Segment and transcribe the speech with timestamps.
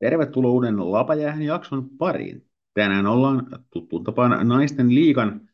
[0.00, 2.46] Tervetuloa uuden Lapajäähän jakson pariin.
[2.74, 5.48] Tänään ollaan tuttuun tapaan naisten liikan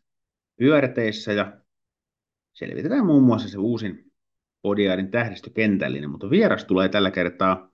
[0.58, 1.60] pyörteissä ja
[2.52, 4.12] selvitetään muun muassa se uusin
[4.62, 7.70] Podiaidin tähdistökentällinen, mutta vieras tulee tällä kertaa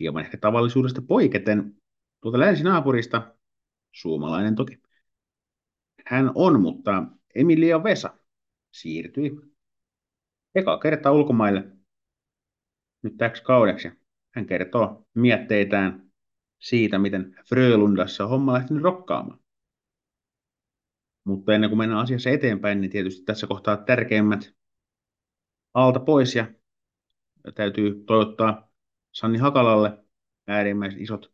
[0.00, 1.76] hieman ehkä tavallisuudesta poiketen
[2.20, 3.34] tuolta länsinaapurista,
[3.92, 4.78] suomalainen toki.
[6.06, 7.04] Hän on, mutta
[7.34, 8.18] Emilia Vesa
[8.70, 9.30] siirtyi
[10.54, 11.64] eka kertaa ulkomaille
[13.02, 13.90] nyt täksi kaudeksi.
[14.30, 16.05] Hän kertoo mietteitään
[16.58, 19.40] siitä, miten Frölundassa homma lähtenyt rokkaamaan.
[21.24, 24.54] Mutta ennen kuin mennään asiassa eteenpäin, niin tietysti tässä kohtaa tärkeimmät
[25.74, 26.46] alta pois ja
[27.54, 28.72] täytyy toivottaa
[29.12, 30.04] Sanni Hakalalle
[30.46, 31.32] äärimmäisen isot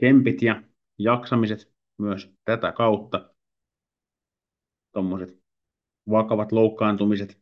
[0.00, 0.62] kempit ja
[0.98, 3.34] jaksamiset myös tätä kautta.
[4.92, 5.42] Tuommoiset
[6.10, 7.40] vakavat loukkaantumiset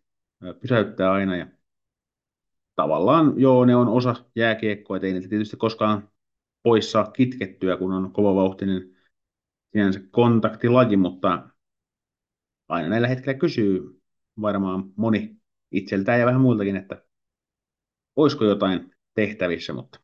[0.61, 1.47] pysäyttää aina ja
[2.77, 6.09] tavallaan joo, ne on osa jääkiekkoa, ei niitä tietysti koskaan
[6.65, 8.97] pois saa kitkettyä, kun on kova vauhtinen
[9.73, 11.49] sinänsä kontaktilaji, mutta
[12.69, 14.03] aina näillä hetkellä kysyy
[14.41, 15.37] varmaan moni
[15.71, 17.05] itseltään ja vähän muiltakin, että
[18.17, 20.01] olisiko jotain tehtävissä, mutta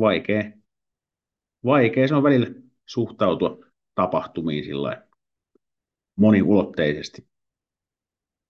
[0.00, 0.42] vaikea,
[1.64, 2.46] vaikea se on välillä
[2.86, 3.58] suhtautua
[3.94, 5.06] tapahtumiin sillä
[6.16, 7.28] moniulotteisesti.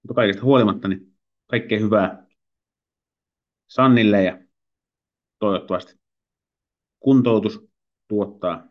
[0.02, 2.23] Mutta kaikesta huolimatta niin kaikkea hyvää
[3.68, 4.38] Sannille ja
[5.38, 6.00] toivottavasti
[7.00, 7.68] kuntoutus
[8.08, 8.68] tuottaa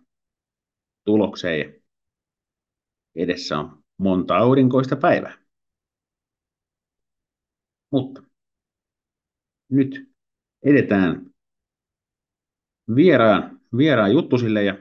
[1.06, 1.82] tulokseen ja
[3.16, 5.38] edessä on monta aurinkoista päivää.
[7.92, 8.24] Mutta
[9.70, 10.14] nyt
[10.64, 11.34] edetään
[12.96, 14.78] vieraan, vieraan juttusille ja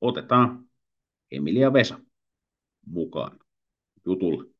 [0.00, 0.68] otetaan
[1.30, 1.98] Emilia Vesa
[2.86, 3.38] mukaan
[4.06, 4.50] jutulle.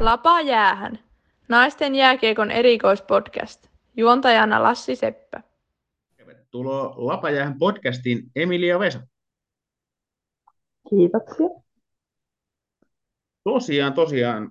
[0.00, 1.11] Lapa jäähän.
[1.52, 3.66] Naisten jääkiekon erikoispodcast.
[3.96, 5.42] Juontajana Lassi Seppä.
[6.16, 9.06] Tervetuloa Lapajäähän podcastiin Emilia Vesa.
[10.90, 11.46] Kiitoksia.
[13.44, 14.50] Tosiaan, tosiaan.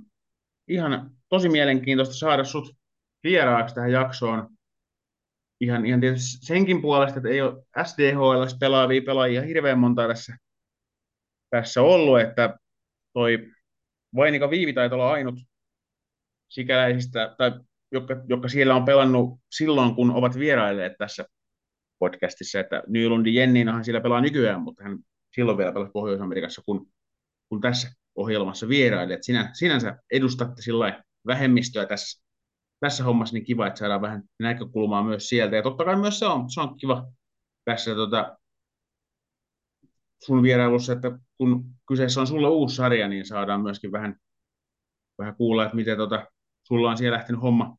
[0.67, 2.75] Ihan tosi mielenkiintoista saada sut
[3.23, 4.49] vieraaksi tähän jaksoon.
[5.61, 10.37] Ihan, ihan tietysti senkin puolesta, että ei ole SDHL pelaavia pelaajia hirveän monta tässä,
[11.49, 12.57] tässä ollut, että
[13.13, 13.51] toi
[14.15, 15.50] Vainika Viivi taitaa olla ainut
[16.51, 17.51] sikäläisistä, tai
[17.91, 21.25] jotka, jotka siellä on pelannut silloin, kun ovat vierailleet tässä
[21.99, 24.99] podcastissa, että Nylundin Jenninahan siellä pelaa nykyään, mutta hän
[25.35, 26.91] silloin vielä pelasi Pohjois-Amerikassa, kun,
[27.49, 29.13] kun tässä ohjelmassa vieraille.
[29.13, 32.23] Että sinä, sinänsä edustatte sillä vähemmistöä tässä,
[32.79, 35.55] tässä hommassa, niin kiva, että saadaan vähän näkökulmaa myös sieltä.
[35.55, 37.11] Ja totta kai myös se on, se on kiva
[37.65, 38.37] tässä tota,
[40.25, 44.15] sun vierailussa, että kun kyseessä on sulle uusi sarja, niin saadaan myöskin vähän,
[45.19, 46.27] vähän kuulla, että miten tota,
[46.63, 47.77] sulla on siellä lähtenyt homma,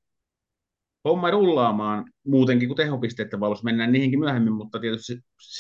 [1.05, 3.65] homma rullaamaan muutenkin kuin tehopisteiden valossa.
[3.65, 5.19] Mennään niihinkin myöhemmin, mutta tietysti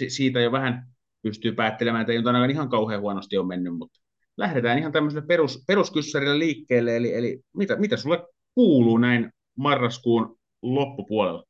[0.08, 0.86] siitä jo vähän
[1.22, 4.00] pystyy päättelemään, että ei ihan kauhean huonosti ole mennyt, mutta
[4.36, 11.44] lähdetään ihan tämmöiselle perus, peruskyssärille liikkeelle, eli, eli mitä, mitä sulle kuuluu näin marraskuun loppupuolella?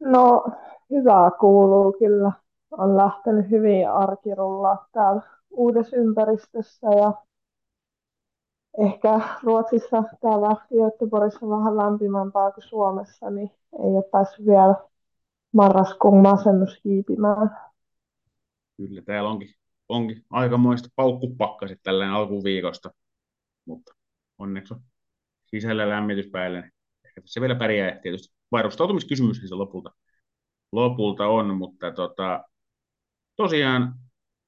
[0.00, 0.44] No,
[0.90, 2.32] hyvää kuuluu kyllä.
[2.70, 7.12] On lähtenyt hyvin arkirullaa täällä uudessa ympäristössä ja
[8.86, 14.74] ehkä Ruotsissa täällä Göteborgissa vähän lämpimämpää kuin Suomessa, niin ei ole päässyt vielä
[15.52, 17.50] marraskuun masennus hiipimään.
[18.76, 19.54] Kyllä, täällä onkin,
[19.88, 22.90] onkin aikamoista paukkupakkasit tällainen alkuviikosta,
[23.64, 23.94] mutta
[24.38, 24.80] onneksi on
[25.46, 26.72] sisällä lämmitys päällä, niin
[27.04, 27.98] ehkä se vielä pärjää.
[28.02, 29.90] Tietysti varustautumiskysymys se lopulta,
[30.72, 32.44] lopulta on, mutta tota,
[33.36, 33.94] tosiaan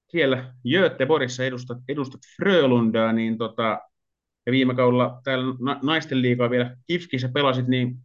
[0.09, 3.81] siellä Göteborgissa edustat, edustat Frölundaa, niin tota,
[4.47, 7.99] ja viime kaudella täällä naisten liikaa vielä Kifkissä pelasit, niin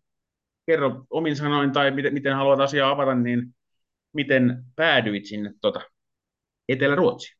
[0.66, 3.56] kerro omin sanoin tai miten, miten haluat asiaa avata, niin
[4.13, 5.81] miten päädyit sinne tota,
[6.69, 7.38] Etelä-Ruotsiin?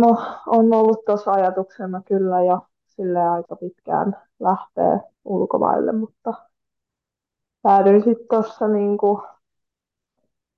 [0.00, 6.34] no, on ollut tuossa ajatuksena kyllä jo sille aika pitkään lähteä ulkomaille, mutta
[7.62, 8.98] päädyin sitten tuossa niin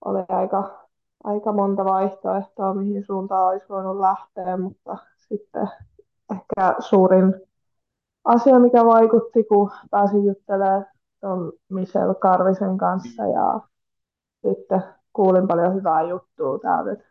[0.04, 0.88] oli aika,
[1.24, 4.96] aika monta vaihtoehtoa, mihin suuntaan olisi voinut lähteä, mutta
[5.28, 5.68] sitten
[6.30, 7.34] ehkä suurin
[8.24, 10.86] asia, mikä vaikutti, kun pääsin juttelemaan
[11.20, 13.60] tuon Michel Karvisen kanssa ja
[14.46, 14.82] sitten
[15.12, 17.04] kuulin paljon hyvää juttua täältä, että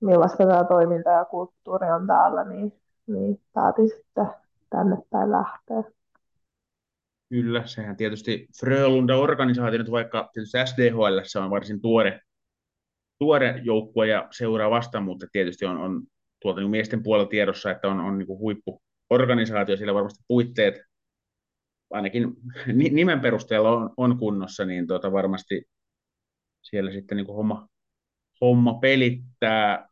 [0.00, 2.72] millaista tämä toiminta ja kulttuuri on täällä, niin,
[3.06, 4.26] niin päätin sitten
[4.70, 5.82] tänne päin lähteä.
[7.28, 12.20] Kyllä, sehän tietysti Frölunda organisaatio nyt vaikka tietysti SDHL on varsin tuore,
[13.18, 16.02] tuore joukkue ja seuraa vastaan, mutta tietysti on, on
[16.44, 20.74] tuolta niin miesten puolella tiedossa, että on, on niin huippu organisaatio, siellä varmasti puitteet
[21.90, 22.34] ainakin
[22.92, 25.64] nimen perusteella on, on kunnossa, niin tota varmasti
[26.62, 27.68] siellä sitten niin kuin homma,
[28.40, 29.88] homma pelittää.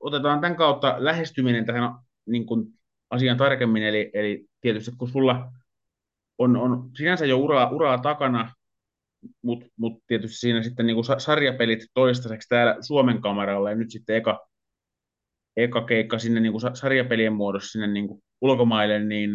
[0.00, 1.94] Otetaan tämän kautta lähestyminen tähän
[2.26, 2.66] niin kuin
[3.10, 5.52] asian tarkemmin, eli, eli tietysti kun sulla
[6.38, 8.52] on, on sinänsä jo uraa, uraa takana,
[9.42, 14.16] mutta mut tietysti siinä sitten niin kuin sarjapelit toistaiseksi täällä Suomen kameralla ja nyt sitten
[14.16, 14.46] eka,
[15.56, 19.30] eka keikka sinne niin kuin sarjapelien muodossa sinne niin kuin ulkomaille, niin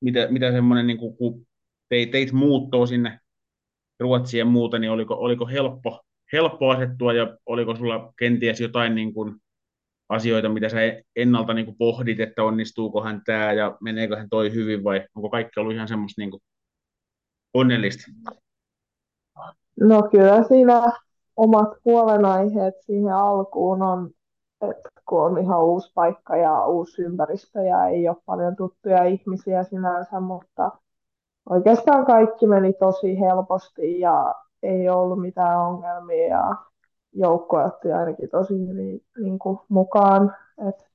[0.00, 1.46] mitä, mitä semmoinen, niin kuin, kun
[1.88, 3.18] teit, teit muuttoa sinne
[4.00, 6.00] Ruotsiin ja muuta, niin oliko, oliko helppo,
[6.32, 9.40] helppo asettua ja oliko sulla kenties jotain niin kuin,
[10.10, 10.78] asioita, mitä sä
[11.16, 15.74] ennalta niin kuin pohdit, että onnistuukohan tämä ja meneeköhän toi hyvin vai onko kaikki ollut
[15.74, 16.42] ihan semmoista niin kuin
[17.54, 18.02] onnellista?
[19.80, 20.82] No kyllä siinä
[21.36, 24.10] omat huolenaiheet siihen alkuun on,
[25.08, 30.20] kun on ihan uusi paikka ja uusi ympäristö ja ei ole paljon tuttuja ihmisiä sinänsä,
[30.20, 30.70] mutta
[31.50, 36.54] oikeastaan kaikki meni tosi helposti ja ei ollut mitään ongelmia ja
[37.12, 40.36] joukko otti ainakin tosi hyvin niin kuin mukaan.
[40.68, 40.90] Et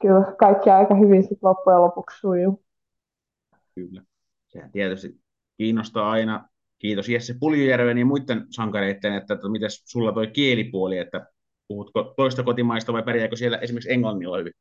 [0.00, 2.62] kyllä kaikki aika hyvin sit loppujen lopuksi sujuu.
[3.74, 4.02] Kyllä.
[4.48, 5.20] Sehän tietysti
[5.56, 6.48] kiinnostaa aina.
[6.78, 11.26] Kiitos Jesse Puljujärven ja muiden sankareiden, että, että miten sulla toi kielipuoli, että
[11.70, 14.52] puhutko toista kotimaista vai pärjääkö siellä esimerkiksi englannilla hyvin?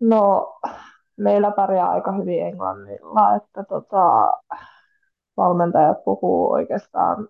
[0.00, 0.54] No,
[1.16, 4.32] meillä pärjää aika hyvin englannilla, että tota,
[5.36, 7.28] valmentajat puhuu oikeastaan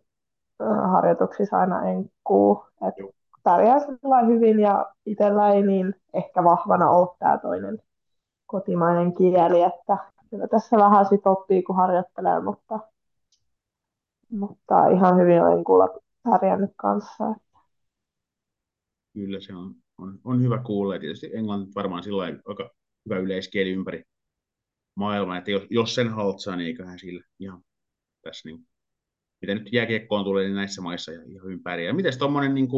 [0.93, 2.65] harjoituksissa aina enkkuu.
[2.89, 3.03] että
[3.43, 3.79] pärjää
[4.27, 7.79] hyvin ja itsellä ei niin ehkä vahvana ole tämä toinen
[8.47, 9.97] kotimainen kieli, että
[10.31, 12.79] kyllä tässä vähän sit oppii, kun harjoittelee, mutta,
[14.31, 15.89] mutta ihan hyvin olen kuulla
[16.31, 17.25] pärjännyt kanssa.
[19.13, 20.95] Kyllä se on, on, on hyvä kuulla.
[20.95, 22.71] Ja tietysti englanti varmaan sillä aika
[23.05, 24.05] hyvä yleiskieli ympäri
[24.97, 27.63] maailmaa, että jos, jos sen haltsaa, niin eiköhän sillä ihan
[28.23, 28.67] tässä niin
[29.43, 31.93] mitä nyt jääkiekkoon tulee, niin näissä maissa ihan, ihan hyvin pärjää.
[31.93, 32.69] Miten tuommoinen niin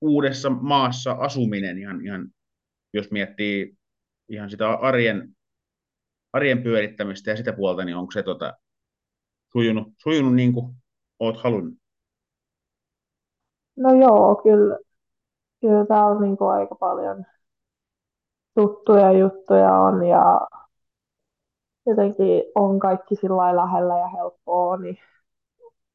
[0.00, 2.28] uudessa maassa asuminen, ihan, ihan,
[2.92, 3.76] jos miettii
[4.28, 5.36] ihan sitä arjen,
[6.32, 8.52] arjen pyörittämistä ja sitä puolta, niin onko se tota,
[9.52, 10.74] sujunut, sujunut niin kuin
[11.18, 11.74] olet halunnut?
[13.76, 14.78] No joo, kyllä,
[15.62, 17.26] kyllä tämä on niin kuin aika paljon
[18.54, 20.40] tuttuja juttuja on ja
[21.86, 24.98] jotenkin on kaikki sillä lähellä ja helppoa, niin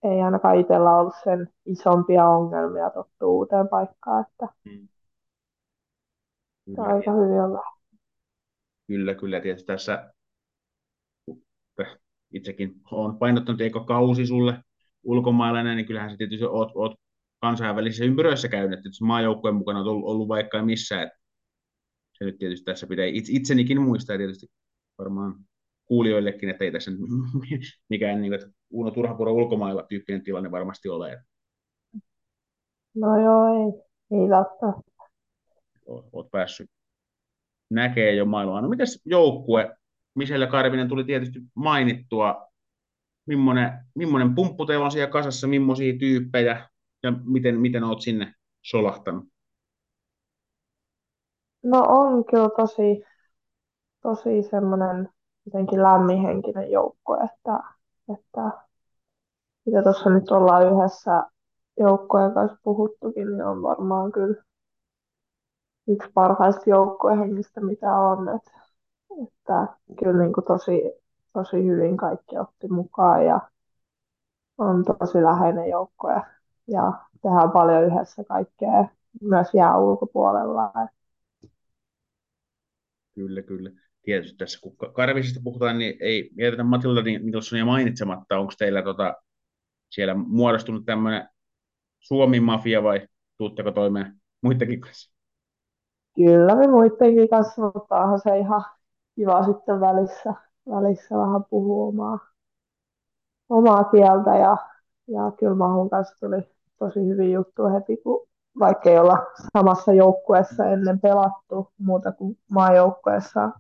[0.04, 4.88] ei ainakaan itsellä ollut sen isompia ongelmia tottua uuteen paikkaan, että hmm.
[6.78, 7.62] aika hyvin on
[8.88, 9.42] Kyllä, kyllä.
[9.42, 10.14] Tietysti tässä
[12.34, 14.64] itsekin olen painottanut, eikö kausi sulle
[15.04, 17.00] ulkomaalainen, niin kyllähän se tietysti oot, oot
[17.48, 21.18] kansainvälisissä ympyröissä käynyt, että maajoukkueen mukana on ollut, ollut vaikka missä, että
[22.18, 24.48] se nyt tietysti tässä pitää itsenikin muistaa tietysti
[24.98, 25.36] varmaan
[25.86, 26.92] kuulijoillekin, että ei tässä
[27.90, 31.24] mikään niin, että Uno Turhapuro ulkomailla tyyppinen tilanne varmasti ole.
[32.96, 34.92] No joo, ei, ei välttämättä.
[35.86, 36.70] Olet päässyt
[37.70, 38.62] näkee jo maailmaa.
[38.62, 39.78] No mites joukkue?
[40.16, 42.48] Michelle Karvinen tuli tietysti mainittua.
[43.26, 46.70] Millainen, millainen pumppu teillä on siellä kasassa, millaisia tyyppejä
[47.08, 49.26] ja miten, miten olet sinne solahtanut?
[51.64, 53.04] No on kyllä tosi,
[54.02, 55.10] tosi semmoinen
[55.46, 57.60] jotenkin lämminhenkinen joukkue, että,
[58.14, 58.68] että
[59.66, 61.24] mitä tuossa nyt ollaan yhdessä
[61.80, 64.44] joukkojen kanssa puhuttukin, niin on varmaan kyllä
[65.88, 68.30] yksi parhaista joukkuehengistä, mitä on.
[68.30, 68.52] Että,
[69.28, 69.68] että
[70.00, 70.82] kyllä niin kuin tosi,
[71.34, 73.40] tosi hyvin kaikki otti mukaan ja
[74.58, 76.37] on tosi läheinen joukkue ja
[77.22, 78.86] tehdään paljon yhdessä kaikkea
[79.22, 80.72] myös jää ulkopuolella.
[83.16, 83.72] Kyllä, kyllä
[84.02, 88.38] tietysti tässä, kun Karvisista puhutaan, niin ei jätetä Matilda Nicholsonia mainitsematta.
[88.38, 89.16] Onko teillä tota,
[89.90, 91.30] siellä muodostunut tämmöinen
[92.00, 93.08] Suomi-mafia vai
[93.38, 95.12] tuutteko toimeen muidenkin kanssa?
[96.16, 98.66] Kyllä me muidenkin kanssa, mutta onhan se ihan
[99.16, 100.34] kiva sitten välissä,
[100.70, 102.20] välissä vähän puhua omaa,
[103.50, 104.58] omaa kieltä ja,
[105.08, 108.28] ja kyllä Mahun kanssa tuli tosi hyvin juttu heti, kun
[108.60, 109.18] vaikka ei olla
[109.54, 113.52] samassa joukkueessa ennen pelattu muuta kuin maajoukkueessa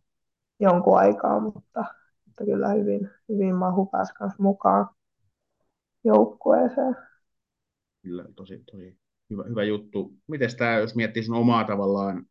[0.59, 1.85] jonkun aikaa, mutta,
[2.25, 4.89] mutta kyllä hyvin, hyvin mahu pääsi mukaan
[6.03, 6.95] joukkueeseen.
[8.01, 8.97] Kyllä, tosi, tosi
[9.29, 10.13] hyvä, hyvä juttu.
[10.27, 12.25] Miten tämä, jos miettii sun omaa tavallaan,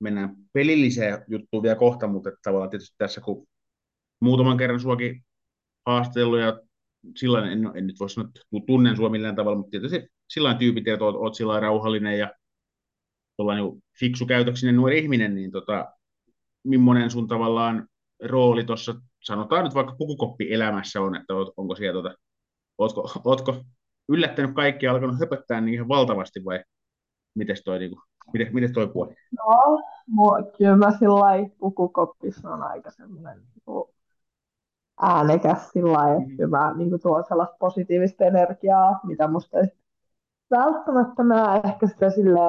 [0.00, 3.46] mennään pelilliseen juttuun vielä kohta, mutta tavallaan tietysti tässä, kun
[4.20, 5.24] muutaman kerran suakin
[5.86, 6.60] haastellut ja
[7.16, 10.88] sillä en, en nyt voi sanoa, että tunnen sua millään tavalla, mutta tietysti sillä tyypit,
[10.88, 12.30] että oot, oot sillä rauhallinen ja
[13.38, 15.92] niin fiksukäytöksinen nuori ihminen, niin tota,
[16.64, 17.88] millainen sun tavallaan
[18.24, 22.16] rooli tuossa, sanotaan nyt vaikka pukukoppi elämässä on, että onko siellä, tota,
[22.78, 23.64] ootko, ootko
[24.08, 26.64] yllättänyt kaikki ja alkanut höpöttää niin ihan valtavasti vai
[27.34, 28.02] miten toi, niin kuin,
[28.52, 29.14] miten toi puoli?
[29.38, 33.97] No, mua, kyllä mä sillä pukukoppissa on aika semmoinen niin
[35.02, 39.66] äänekäs sillä lailla, että kyllä mä niin kuin, tuon sellaista positiivista energiaa, mitä musta ei
[40.50, 42.40] välttämättä mä ehkä sitä sille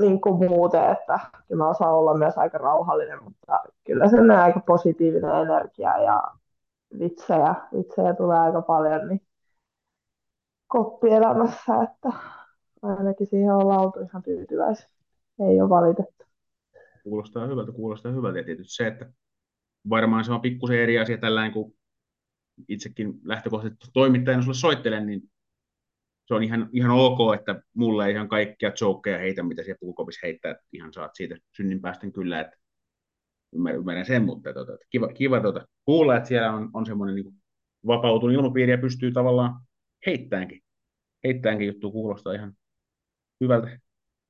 [0.00, 4.30] niin kuin muuten, että kyllä mä osaan olla myös aika rauhallinen, mutta kyllä se on
[4.30, 6.22] aika positiivinen energia ja
[6.98, 9.20] vitsejä, vitsejä tulee aika paljon niin
[10.66, 12.18] koppielämässä, että
[12.82, 14.88] ainakin siihen ollaan oltu ihan tyytyväisiä.
[15.40, 16.24] Ei ole valitettu.
[17.04, 18.38] Kuulostaa hyvältä, kuulostaa hyvältä.
[18.38, 19.06] Ja tietysti se, että
[19.88, 21.74] varmaan se on pikkusen eri asia tällainen, kun
[22.68, 25.30] itsekin lähtökohtaisesti toimittajana sulle soittelen, niin
[26.26, 30.26] se on ihan, ihan ok, että mulle ei ihan kaikkia jokeja heitä, mitä siellä puukopissa
[30.26, 32.56] heittää, että ihan saat siitä synnin päästen kyllä, että
[33.52, 37.42] ymmärrän, ymmärrän sen, mutta tota, kiva, kiva tota, kuulla, että siellä on, on semmoinen niin
[37.86, 39.60] vapautunut ilmapiiri ja pystyy tavallaan
[40.06, 40.62] heittäänkin,
[41.24, 42.56] heittäänkin juttu kuulostaa ihan
[43.40, 43.78] hyvältä,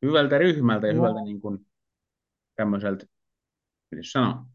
[0.03, 0.99] hyvältä ryhmältä ja no.
[0.99, 1.67] hyvältä niin kuin,
[2.57, 3.07] tämmöiseltä,
[3.91, 4.47] miten sanoa,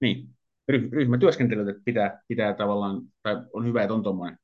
[0.00, 0.37] niin,
[0.68, 4.38] ryhmätyöskentelyltä pitää, pitää tavallaan, tai on hyvä, että on tuommoinen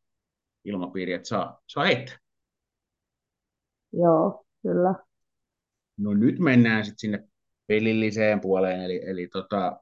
[0.64, 2.18] ilmapiiri, että saa, saa heittää.
[3.92, 4.94] Joo, kyllä.
[5.98, 7.28] No nyt mennään sitten sinne
[7.66, 9.80] pelilliseen puoleen, eli, eli tota,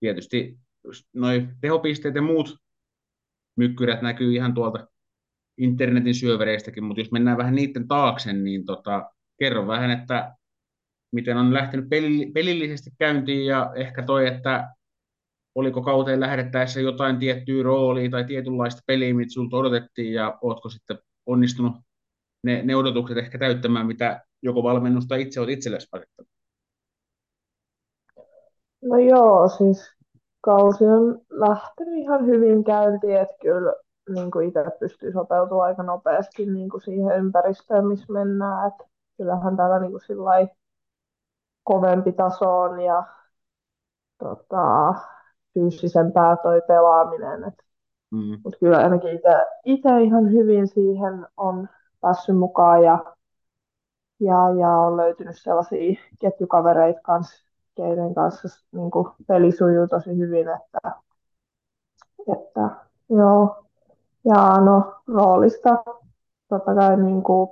[0.00, 0.58] tietysti
[1.14, 2.56] noin tehopisteet ja muut
[3.56, 4.86] mykkyrät näkyy ihan tuolta
[5.58, 10.36] internetin syövereistäkin, mutta jos mennään vähän niiden taakse, niin tota, kerro vähän, että
[11.12, 11.88] miten on lähtenyt
[12.34, 14.75] pelillisesti käyntiin ja ehkä toi, että
[15.56, 20.98] oliko kauteen lähdettäessä jotain tiettyä roolia tai tietynlaista peliä, mitä sinulta odotettiin ja oletko sitten
[21.26, 21.72] onnistunut
[22.44, 26.30] ne, ne odotukset ehkä täyttämään, mitä joko valmennusta itse olet itsellesi asettanut?
[28.82, 29.94] No joo, siis
[30.40, 33.74] kausi on lähtenyt ihan hyvin käyntiin, että kyllä
[34.14, 38.68] niin kuin itse pystyy sopeutumaan aika nopeasti niin kuin siihen ympäristöön, missä mennään.
[38.68, 38.84] Että
[39.16, 40.48] kyllähän täällä niin kuin
[41.64, 43.04] kovempi taso on ja
[44.18, 44.94] tota,
[45.56, 47.44] fyysisempää toi pelaaminen.
[47.44, 47.54] Et,
[48.10, 48.38] mm.
[48.44, 49.20] Mutta kyllä ainakin
[49.64, 51.68] itse ihan hyvin siihen on
[52.00, 53.16] päässyt mukaan ja,
[54.20, 60.46] ja, ja on löytynyt sellaisia ketjukavereita kanssa, keiden kanssa niin kuin peli sujuu tosi hyvin,
[60.48, 60.92] että,
[62.32, 62.70] että
[63.10, 63.64] joo.
[64.24, 65.84] Ja no roolista
[66.48, 67.50] totta kai niin kuin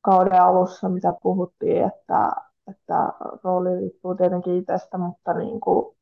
[0.00, 2.30] kauden alussa, mitä puhuttiin, että,
[2.70, 3.12] että
[3.44, 5.96] rooli riippuu tietenkin itsestä, mutta niin kuin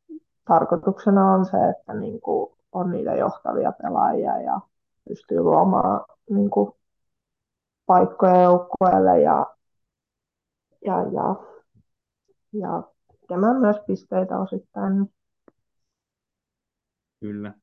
[0.50, 4.60] tarkoituksena on se, että niin kuin on niitä johtavia pelaajia ja
[5.08, 6.72] pystyy luomaan niin kuin
[7.86, 9.46] paikkoja joukkueelle ja,
[10.84, 11.36] ja, ja,
[12.52, 12.82] ja
[13.20, 15.12] tekemään myös pisteitä osittain.
[17.20, 17.54] Kyllä.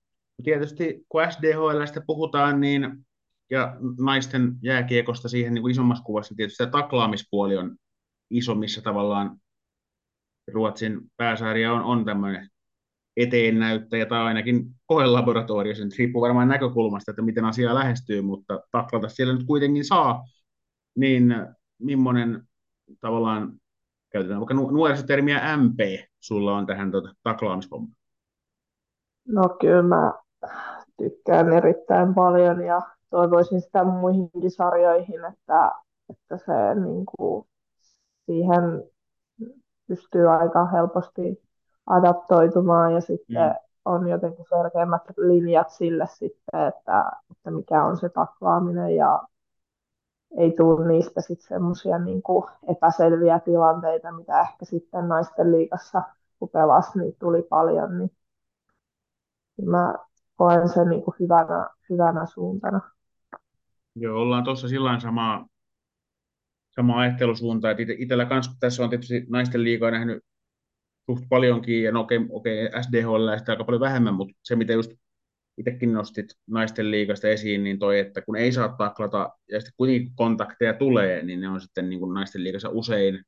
[0.44, 3.06] Tietysti kun SDHLstä puhutaan, niin
[3.50, 7.78] ja naisten jääkiekosta siihen niin kuin isommassa kuvassa tietysti tämä taklaamispuoli on
[8.30, 9.38] iso, missä tavallaan
[10.54, 12.50] Ruotsin pääsarja on, on tämmöinen
[13.18, 15.84] eteennäyttäjä tai ainakin koelaboratoriossa.
[15.84, 20.24] Nyt riippuu varmaan näkökulmasta, että miten asia lähestyy, mutta taklata siellä nyt kuitenkin saa.
[20.96, 21.36] Niin
[21.80, 22.44] millainen
[23.02, 23.54] tavallaan,
[24.12, 25.80] käytetään vaikka nuorisotermiä MP,
[26.20, 27.96] sulla on tähän tuota, taklaamispommaan?
[29.28, 30.14] No kyllä mä
[30.98, 35.72] tykkään erittäin paljon ja toivoisin sitä muihinkin sarjoihin, että,
[36.10, 37.48] että se niin kuin,
[38.26, 38.84] siihen
[39.88, 41.42] pystyy aika helposti
[41.88, 43.56] adaptoitumaan ja sitten mm.
[43.86, 49.24] on jotenkin selkeämmät linjat sille sitten, että, että mikä on se taklaaminen ja
[50.38, 52.22] ei tule niistä sitten semmoisia niin
[52.70, 56.02] epäselviä tilanteita, mitä ehkä sitten naisten liikassa,
[56.40, 58.12] kun pelasi, niin tuli paljon, niin,
[59.58, 59.94] niin mä
[60.36, 62.82] koen sen niin kuin hyvänä, hyvänä suuntana.
[63.96, 65.46] Joo, ollaan tuossa sillä samaa,
[66.70, 70.24] samaa ajattelusuuntaa, että itsellä kanssa, tässä on tietysti naisten liikaa nähnyt
[71.10, 74.92] suht paljonkin, ja no okei, okei SDHL sitä aika paljon vähemmän, mutta se mitä just
[75.58, 80.12] itsekin nostit naisten liigasta esiin, niin toi, että kun ei saa taklata, ja sitten kuitenkin
[80.16, 83.24] kontakteja tulee, niin ne on sitten niin kuin naisten liigassa usein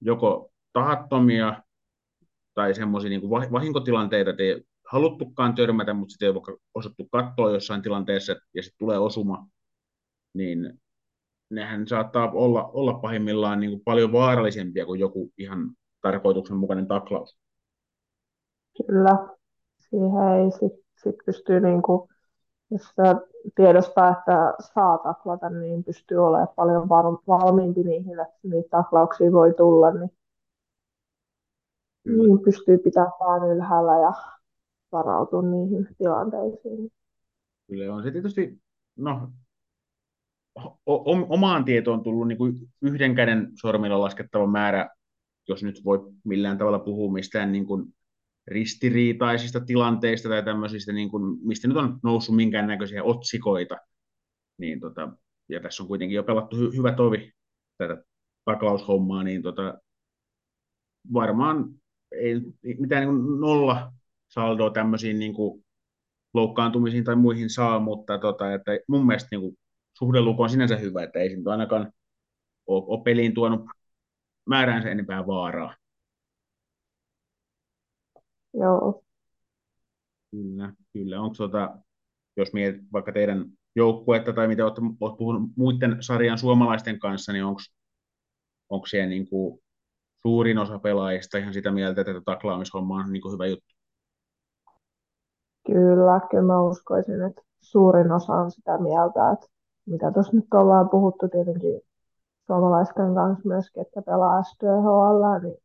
[0.00, 1.62] joko tahattomia
[2.54, 7.82] tai semmoisia niin vahinkotilanteita, että ei haluttukaan törmätä, mutta sitten ei ole osattu katsoa jossain
[7.82, 9.46] tilanteessa, ja sitten tulee osuma,
[10.34, 10.80] niin
[11.50, 15.70] nehän saattaa olla, olla pahimmillaan niin kuin paljon vaarallisempia kuin joku ihan
[16.02, 17.38] tarkoituksenmukainen taklaus.
[18.86, 19.28] Kyllä,
[19.76, 22.08] siihen ei sitten sit pystyy niinku
[22.70, 22.82] jos
[23.54, 26.88] tiedostaa, että saa taklata, niin pystyy olemaan paljon
[27.26, 30.10] valmiimpi niihin, että niitä taklauksia voi tulla, niin,
[32.04, 34.12] niin pystyy pitämään pään ylhäällä ja
[34.92, 36.90] varautua niihin tilanteisiin.
[37.66, 38.60] Kyllä on se tietysti,
[38.96, 39.32] no,
[41.28, 44.90] omaan tietoon tullut niin kuin yhden käden sormilla laskettava määrä,
[45.48, 47.94] jos nyt voi millään tavalla puhua mistään niin kuin
[48.46, 53.76] ristiriitaisista tilanteista tai tämmöisistä, niin kuin, mistä nyt on noussut minkäännäköisiä otsikoita,
[54.58, 55.12] niin tota,
[55.48, 57.32] ja tässä on kuitenkin jo pelattu hy- hyvä tovi
[57.78, 58.02] tätä
[58.44, 59.78] taklaushommaa, niin tota,
[61.12, 61.74] varmaan
[62.12, 62.40] ei
[62.78, 63.92] mitään niin nolla
[64.28, 65.64] saldoa tämmöisiin niin kuin
[66.34, 69.58] loukkaantumisiin tai muihin saa, mutta tota, että mun mielestä niin kuin,
[69.98, 71.92] suhdeluku on sinänsä hyvä, että ei se ainakaan
[72.66, 73.60] ole, ole peliin tuonut
[74.48, 75.74] määräänsä enempää vaaraa.
[78.54, 79.04] Joo.
[80.30, 81.20] Kyllä, kyllä.
[81.20, 81.78] Onko tota,
[82.36, 83.44] jos mietit vaikka teidän
[83.76, 87.44] joukkuetta tai mitä olette, olette puhunut muiden sarjan suomalaisten kanssa, niin
[88.70, 89.60] onko siellä niin kuin
[90.22, 93.74] suurin osa pelaajista ihan sitä mieltä, että taklaamishomma on niin kuin hyvä juttu?
[95.66, 99.46] Kyllä, kyllä mä uskoisin, että suurin osa on sitä mieltä, että
[99.86, 101.80] mitä tuossa nyt ollaan puhuttu tietenkin
[102.48, 105.56] suomalaisten kanssa myöskin, että pelaa STHL, niin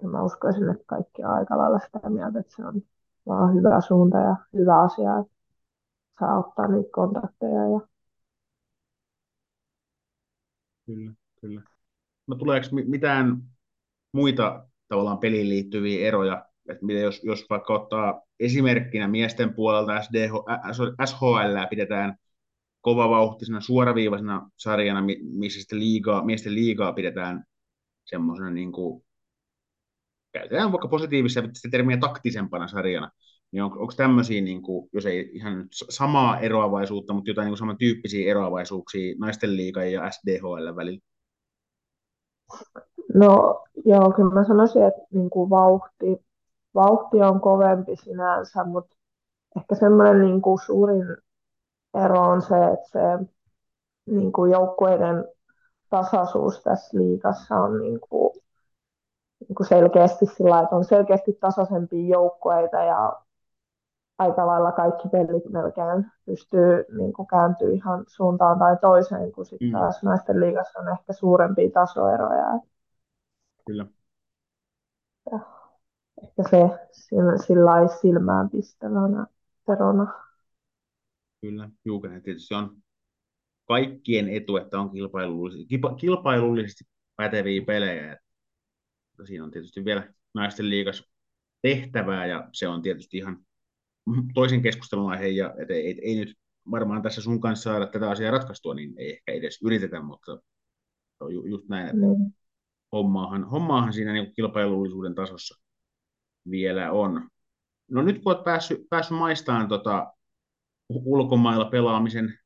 [0.00, 2.82] kyllä mä uskoisin, että kaikki on aika lailla sitä mieltä, että se on
[3.26, 5.32] vaan hyvä suunta ja hyvä asia, että
[6.20, 7.68] saa ottaa niitä kontakteja.
[7.72, 7.80] Ja...
[10.86, 11.62] Kyllä, kyllä.
[12.26, 13.42] No tuleeko mitään
[14.12, 20.32] muita tavallaan peliin liittyviä eroja, että jos, jos vaikka ottaa esimerkkinä miesten puolelta SDH,
[21.04, 22.16] SHL pidetään
[22.82, 27.44] kovavauhtisena suoraviivaisena sarjana, missä sitten liigaa, miesten liigaa pidetään
[28.04, 29.04] semmoisena niin kuin,
[30.32, 33.10] käytetään vaikka positiivisia termiä taktisempana sarjana,
[33.52, 38.30] niin on, onko tämmöisiä, niin kuin, jos ei ihan samaa eroavaisuutta, mutta jotain niin samantyyppisiä
[38.30, 41.00] eroavaisuuksia naisten liigan ja SDHL välillä?
[43.14, 46.24] No joo, kyllä mä sanoisin, että niin kuin vauhti,
[46.74, 48.96] vauhti on kovempi sinänsä, mutta
[49.56, 51.16] ehkä semmoinen niin kuin suurin
[51.94, 53.00] ero on se, että se
[54.06, 55.24] niin kuin joukkueiden
[55.90, 58.32] tasaisuus tässä liigassa on niin kuin,
[59.40, 63.22] niin kuin selkeästi sillä että on selkeästi tasaisempia joukkueita ja
[64.18, 69.68] aika lailla kaikki pelit melkein pystyy niin kuin kääntyä ihan suuntaan tai toiseen, kun sitten
[69.68, 69.72] mm.
[69.72, 72.60] taas naisten liigassa on ehkä suurempia tasoeroja.
[73.66, 73.86] Kyllä.
[75.32, 75.38] Ja
[76.22, 79.26] ehkä se sillä, sillä silmään pistävänä
[79.66, 80.31] perona.
[81.42, 82.82] Kyllä, Juukanen tietysti on
[83.68, 85.66] kaikkien etu, että on kilpailullisesti,
[86.00, 86.84] kilpailullisesti
[87.16, 88.18] päteviä pelejä.
[89.24, 91.12] Siinä on tietysti vielä naisten liigas
[91.62, 93.46] tehtävää ja se on tietysti ihan
[94.34, 96.36] toisen keskustelun aihe ja et ei, ei, ei, nyt
[96.70, 100.36] varmaan tässä sun kanssa saada tätä asiaa ratkaistua, niin ei ehkä edes yritetä, mutta
[101.18, 102.32] se on ju, just näin, että mm.
[102.92, 105.62] hommaahan, hommaahan siinä niin kilpailullisuuden tasossa
[106.50, 107.28] vielä on.
[107.90, 110.12] No nyt kun olet päässyt, päässyt maistamaan tota
[111.04, 112.38] ulkomailla pelaamisen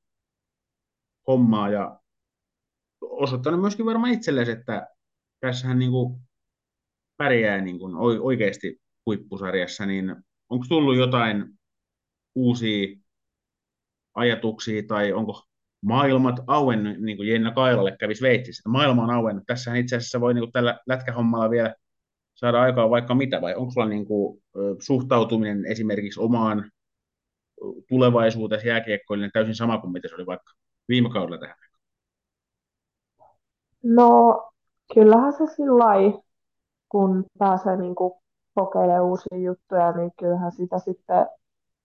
[1.26, 2.00] hommaa ja
[3.00, 4.88] osoittanut myöskin varmaan itsellesi, että
[5.40, 6.20] tässähän niin kuin
[7.16, 10.16] pärjää niin kuin oikeasti huippusarjassa, niin
[10.50, 11.59] onko tullut jotain
[12.35, 12.96] uusia
[14.14, 15.42] ajatuksia tai onko
[15.82, 19.44] maailmat auennut, niin kuin Jenna Kailalle kävi Sveitsissä, että maailma on auennut.
[19.46, 21.74] Tässähän itse asiassa voi niin kuin tällä lätkähommalla vielä
[22.35, 24.42] saada aikaa vaikka mitä, vai onko sulla niin kuin,
[24.78, 26.70] suhtautuminen esimerkiksi omaan
[27.88, 30.53] tulevaisuuteen jääkiekkoillinen täysin sama kuin mitä se oli vaikka
[30.88, 31.57] viime kaudella tähän?
[33.83, 34.42] No,
[34.95, 36.21] kyllähän se sillä
[36.88, 38.12] kun pääsee niin kuin
[38.55, 41.27] kokeilemaan uusia juttuja, niin kyllähän sitä sitten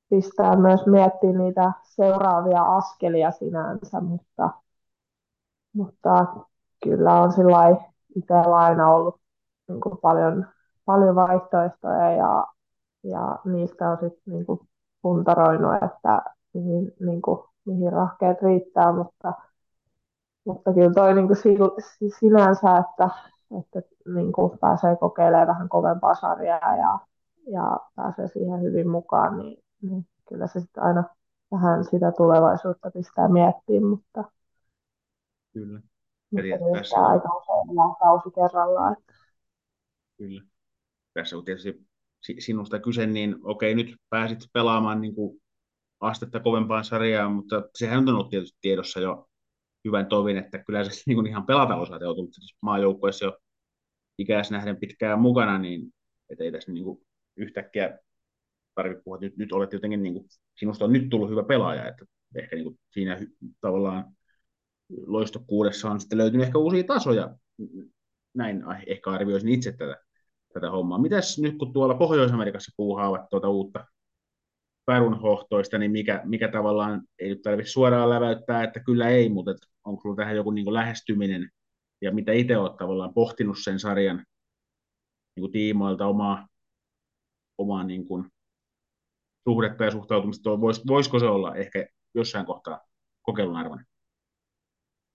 [0.09, 4.49] pistää myös miettiä niitä seuraavia askelia sinänsä, mutta,
[5.73, 6.25] mutta
[6.83, 7.57] kyllä on sillä
[8.15, 9.21] itsellä aina ollut
[9.67, 10.47] niin kuin paljon,
[10.85, 12.47] paljon vaihtoehtoja ja,
[13.03, 14.59] ja niistä on sitten niin kuin
[15.01, 16.21] puntaroinut, että
[16.53, 19.33] mihin, niin kuin, mihin rahkeet riittää, mutta,
[20.45, 21.37] mutta kyllä toi niin kuin
[22.19, 23.09] sinänsä, että
[23.59, 23.81] että
[24.13, 26.99] niin kuin pääsee kokeilemaan vähän kovempaa sarjaa ja,
[27.51, 31.03] ja pääsee siihen hyvin mukaan, niin, niin kyllä se sitten aina
[31.51, 34.23] vähän sitä tulevaisuutta pistää miettimään, mutta,
[35.53, 35.81] kyllä.
[36.77, 37.05] tässä on...
[37.05, 38.93] aika usein kausi kerrallaan.
[38.93, 39.13] Että...
[40.17, 40.41] Kyllä.
[41.13, 41.87] Tässä on tietysti
[42.39, 45.41] sinusta kyse, niin okei, nyt pääsit pelaamaan niin kuin
[45.99, 49.27] astetta kovempaan sarjaan, mutta sehän on ollut tietysti tiedossa jo
[49.85, 53.37] hyvän tovin, että kyllä se niin kuin ihan pelata osaat on tullut maajoukkueessa jo
[54.17, 55.93] ikäis nähden pitkään mukana, niin
[56.39, 57.01] ei tässä niin kuin
[57.37, 57.99] yhtäkkiä
[58.75, 61.87] tarvitse puhua, että nyt, nyt olet jotenkin, niin kuin, sinusta on nyt tullut hyvä pelaaja,
[61.87, 62.05] että
[62.35, 63.19] ehkä niin kuin siinä
[63.61, 64.05] tavallaan
[65.07, 67.35] loistokkuudessa on sitten löytynyt ehkä uusia tasoja.
[68.33, 69.97] Näin ehkä arvioisin itse tätä,
[70.53, 71.01] tätä hommaa.
[71.01, 73.85] Mitäs nyt kun tuolla Pohjois-Amerikassa puuhaavat tuota uutta
[74.85, 79.51] pärunhohtoista, niin mikä, mikä tavallaan ei nyt tarvitse suoraan läväyttää, että kyllä ei, mutta
[79.85, 81.49] onko sinulla tähän joku niin lähestyminen
[82.01, 84.25] ja mitä itse olet tavallaan pohtinut sen sarjan
[85.35, 86.47] niin tiimoilta omaa,
[87.57, 88.25] omaa niin kuin
[89.43, 92.81] suhdetta ja suhtautumista, vois, voisiko se olla ehkä jossain kohtaa
[93.21, 93.85] kokeilun arvoinen?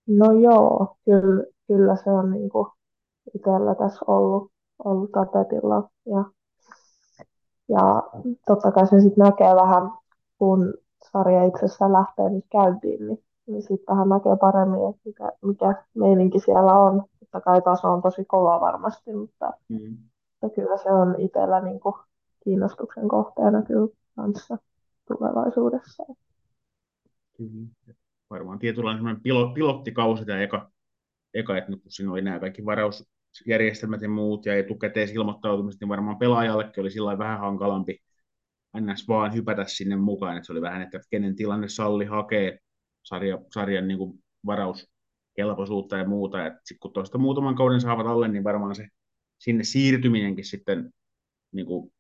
[0.07, 2.67] No joo, kyllä, kyllä se on niin kuin
[3.35, 4.53] itsellä tässä ollut,
[4.85, 5.91] ollut tapetilla.
[6.07, 6.25] Ja,
[7.69, 8.03] ja
[8.47, 9.91] totta kai se sitten näkee vähän,
[10.39, 10.75] kun
[11.13, 16.41] sarja itsessään lähtee nyt käyntiin, niin, niin sitten vähän näkee paremmin, että mikä, mikä meininki
[16.41, 17.03] siellä on.
[17.21, 19.97] Totta kai taso on tosi kova varmasti, mutta, mm.
[20.43, 21.95] mutta kyllä se on itsellä niin kuin
[22.45, 24.59] kiinnostuksen kohteena kyllä kanssa
[25.09, 26.05] tulevaisuudessa.
[27.37, 27.97] Kyllä.
[28.31, 29.21] Varmaan tietynlainen
[29.55, 30.71] pilottikausi tämä eka,
[31.35, 32.65] eka, että kun siinä oli nämä kaikki
[33.41, 37.99] varausjärjestelmät ja muut ja etukäteisilmoittautumiset, niin varmaan pelaajallekin oli sillä vähän hankalampi
[38.81, 39.09] ns.
[39.09, 42.59] vaan hypätä sinne mukaan, että se oli vähän, että kenen tilanne salli hakee
[43.03, 48.29] sarja, sarjan niin kuin varauskelpoisuutta ja muuta, että sitten kun tuosta muutaman kauden saavat alle,
[48.29, 48.89] niin varmaan se
[49.39, 50.91] sinne siirtyminenkin sitten
[51.53, 51.93] niin kuin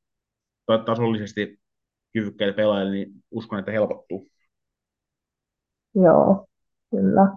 [0.86, 1.58] tasollisesti
[2.12, 4.28] kyvykkäille pelaajille, niin uskon, että helpottuu.
[5.94, 6.46] Joo,
[6.90, 7.36] kyllä.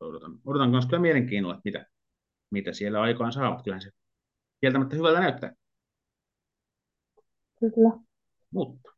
[0.00, 1.86] Odotan, odotan myös kyllä mielenkiinnolla, että mitä,
[2.56, 3.62] mitä siellä aikaan saavat.
[3.62, 3.90] Kyllähän se
[4.60, 5.52] kieltämättä hyvältä näyttää.
[7.60, 8.04] Kyllä.
[8.50, 8.92] Mutta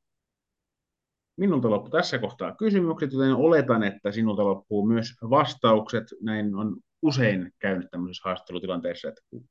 [1.37, 6.05] minulta loppui tässä kohtaa kysymykset, joten oletan, että sinulta loppuu myös vastaukset.
[6.21, 9.49] Näin on usein käynyt tämmöisessä haastattelutilanteessa, että kun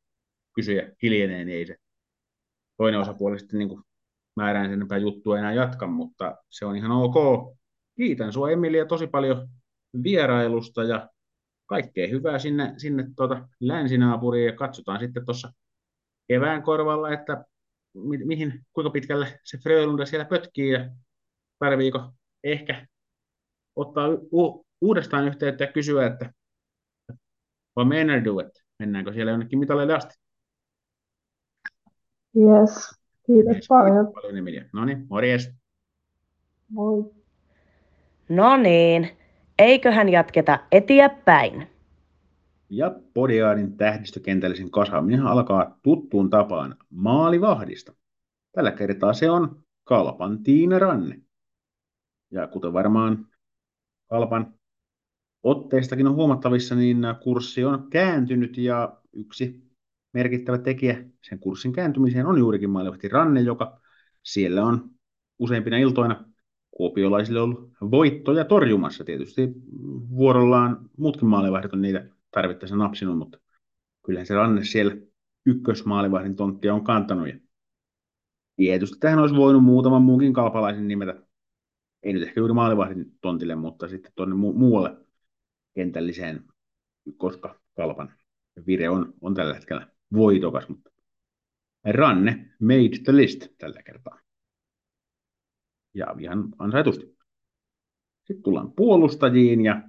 [0.55, 1.75] kysyjä hiljenee, niin ei se
[2.77, 3.83] toinen osapuoli sitten niin kuin
[4.35, 7.15] määrään sen enempää juttua enää jatka, mutta se on ihan ok.
[7.95, 9.49] Kiitän sinua Emilia tosi paljon
[10.03, 11.09] vierailusta ja
[11.67, 15.53] kaikkea hyvää sinne, sinne tuota länsinaapuriin ja katsotaan sitten tuossa
[16.27, 17.45] kevään korvalla, että
[17.93, 20.89] mi- mihin, kuinka pitkälle se Frölunda siellä pötkii ja
[21.59, 22.87] pari viikon ehkä
[23.75, 26.33] ottaa u- uudestaan yhteyttä ja kysyä, että
[27.75, 30.15] vai Maynard että mennäänkö siellä jonnekin mitalleille asti.
[32.37, 34.05] Yes, kiitos yes, paljon.
[34.05, 34.65] Kiitos paljon Emilia.
[34.73, 35.51] No niin, morjes.
[36.69, 37.03] Moi.
[38.29, 39.17] No niin,
[39.59, 41.67] eiköhän jatketa eteenpäin.
[42.69, 47.93] Ja Podiaanin tähdistökentällisen kasaaminen alkaa tuttuun tapaan maalivahdista.
[48.51, 51.21] Tällä kertaa se on Kalpan Tiina Ranne.
[52.31, 53.27] Ja kuten varmaan
[54.09, 54.53] Kalpan
[55.43, 59.67] otteistakin on huomattavissa, niin kurssi on kääntynyt ja yksi
[60.13, 63.81] merkittävä tekijä sen kurssin kääntymiseen on juurikin maalivahti Ranne, joka
[64.23, 64.89] siellä on
[65.39, 66.25] useimpina iltoina
[66.77, 69.03] kuopiolaisille ollut voittoja torjumassa.
[69.03, 69.53] Tietysti
[70.09, 73.37] vuorollaan muutkin maalivahdit on niitä tarvittaessa napsinut, mutta
[74.05, 74.95] kyllähän se Ranne siellä
[75.45, 77.27] ykkösmaalivahdin tonttia on kantanut.
[77.27, 77.35] Ja
[78.57, 81.23] tietysti tähän olisi voinut muutaman muunkin kalpalaisen nimetä.
[82.03, 84.97] Ei nyt ehkä juuri maalivahdin tontille, mutta sitten tuonne mu- muualle
[85.75, 86.43] kentälliseen,
[87.17, 88.13] koska kalpan
[88.67, 90.69] vire on, on tällä hetkellä voitokas.
[90.69, 90.89] Mutta
[91.91, 94.26] Ranne made the list tällä kertaa
[95.97, 97.17] ja ihan ansaitusti.
[98.25, 99.81] Sitten tullaan puolustajiin ja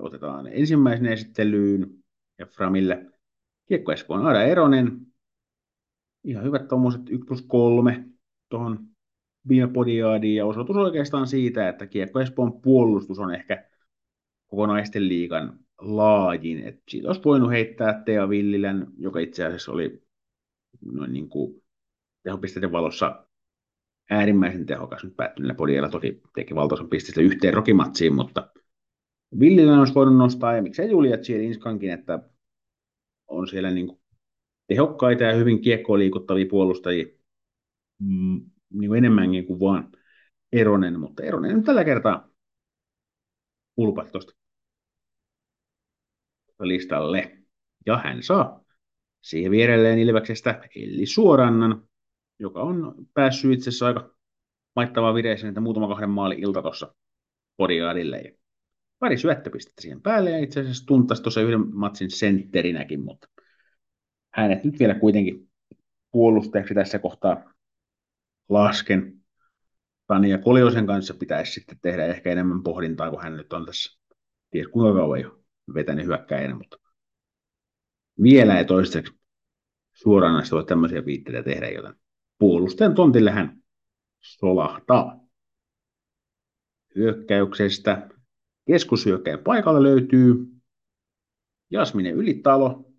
[0.00, 1.90] otetaan ensimmäisen esittelyyn
[2.38, 3.06] ja Framille
[3.66, 5.00] Kiekko Espoon Aada Eronen.
[6.24, 8.04] Ihan hyvät tuommoiset 1 plus 3
[8.48, 8.86] tuohon
[9.48, 13.68] viime podiaadiin ja osoitus oikeastaan siitä, että Kiekko Espoon puolustus on ehkä
[14.46, 16.58] koko naisten liigan laajin.
[16.58, 20.02] Et siitä olisi voinut heittää Tea Villilän, joka itse asiassa oli
[20.92, 21.62] noin niin kuin
[22.22, 23.26] tehopisteiden valossa
[24.10, 25.88] äärimmäisen tehokas nyt päättyneellä podiella.
[25.88, 28.50] Toki teki valtaosan pisteistä yhteen rokimatsiin, mutta
[29.38, 32.18] Villillä olisi voinut nostaa, ja miksei Julia Chielinskankin, että
[33.28, 34.00] on siellä niin kuin
[34.66, 37.06] tehokkaita ja hyvin kiekkoon liikuttavia puolustajia
[37.98, 39.92] mm, niin kuin enemmänkin kuin vaan
[40.52, 42.28] Eronen, mutta Eronen nyt tällä kertaa
[43.76, 44.32] ulpat tuosta
[46.60, 47.38] listalle.
[47.86, 48.64] Ja hän saa
[49.20, 51.88] siihen vierelleen Ilveksestä Elli Suorannan,
[52.40, 54.14] joka on päässyt itse asiassa aika
[54.76, 56.94] maittavaa vireeseen, että muutama kahden maali ilta tuossa
[57.56, 58.18] Podiaadille.
[58.18, 58.32] Ja
[58.98, 63.28] pari syöttöpistettä siihen päälle ja itse asiassa tuntasi tuossa yhden matsin sentterinäkin, mutta
[64.34, 65.50] hänet nyt vielä kuitenkin
[66.12, 67.54] puolustajaksi tässä kohtaa
[68.48, 69.20] lasken.
[70.06, 74.00] Tania Koliosen kanssa pitäisi sitten tehdä ehkä enemmän pohdintaa, kun hän nyt on tässä
[74.50, 75.42] ties kuinka kauan jo
[75.74, 76.76] vetänyt hyökkäjänä, mutta
[78.22, 79.20] vielä ei toistaiseksi
[79.92, 81.94] suoraan näistä voi tämmöisiä viitteitä tehdä, joten
[82.40, 83.62] puolustajan tontille hän
[84.20, 85.20] solahtaa.
[86.96, 88.08] Hyökkäyksestä
[88.66, 90.46] keskushyökkäjän paikalle löytyy
[91.70, 92.92] Jasmine Ylitalo,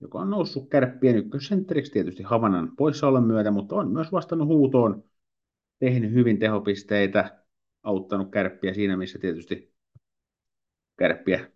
[0.00, 5.04] joka on noussut kärppien ykkössentteriksi tietysti Havanan poissaolon myötä, mutta on myös vastannut huutoon,
[5.78, 7.44] tehnyt hyvin tehopisteitä,
[7.82, 9.74] auttanut kärppiä siinä, missä tietysti
[10.98, 11.50] kärppiä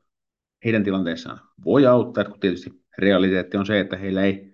[0.64, 4.49] heidän tilanteessaan voi auttaa, kun tietysti realiteetti on se, että heillä ei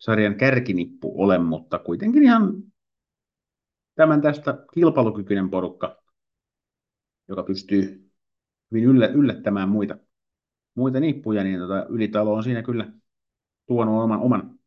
[0.00, 2.52] sarjan kärkinippu ole, mutta kuitenkin ihan
[3.94, 6.02] tämän tästä kilpailukykyinen porukka,
[7.28, 8.10] joka pystyy
[8.70, 8.84] hyvin
[9.14, 9.98] yllättämään muita,
[10.74, 12.92] muita nippuja, niin tota, Ylitalo on siinä kyllä
[13.66, 14.58] tuonut oman, oman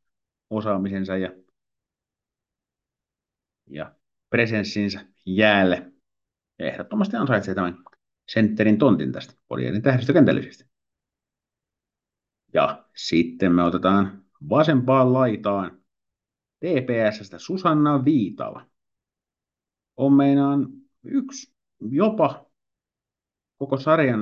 [0.50, 1.32] osaamisensa ja,
[3.70, 3.96] ja
[4.30, 5.92] presenssinsä jäälle.
[6.60, 7.84] Ja ehdottomasti ansaitsee tämän
[8.30, 10.66] sentterin tontin tästä Porianin tähdistökentällisesti.
[12.54, 15.84] Ja sitten me otetaan vasempaan laitaan
[16.60, 18.66] TPSstä Susanna Viitala.
[19.98, 20.68] On meinaan
[21.04, 22.46] yksi jopa
[23.58, 24.20] koko sarjan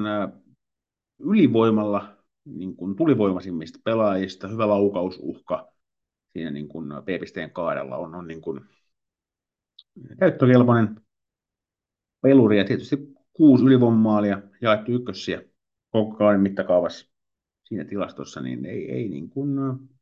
[1.19, 5.73] ylivoimalla niin kuin tulivoimaisimmista pelaajista, hyvä laukausuhka
[6.33, 8.61] siinä niin kuin P-pisteen kaarella on, on niin kuin
[10.19, 11.01] käyttökelpoinen
[12.21, 12.97] peluri ja tietysti
[13.33, 15.41] kuusi ylivoimaalia jaettu ykkössiä
[15.89, 17.10] koko kauden mittakaavassa
[17.71, 19.49] siinä tilastossa, niin ei, ei, niin kuin,